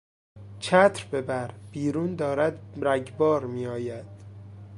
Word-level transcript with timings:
چتر 0.59 1.05
ببر، 1.11 1.51
بیرون 1.71 2.15
دارد 2.15 2.61
رگبار 2.81 3.45
میآید. 3.45 4.05